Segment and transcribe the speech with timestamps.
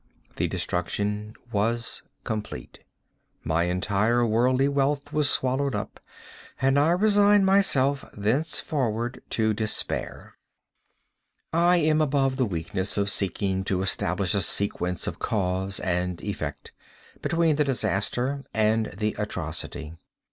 [0.37, 2.79] The destruction was complete.
[3.43, 5.99] My entire worldly wealth was swallowed up,
[6.59, 10.33] and I resigned myself thenceforward to despair.
[11.53, 16.71] I am above the weakness of seeking to establish a sequence of cause and effect,
[17.21, 19.93] between the disaster and the atrocity.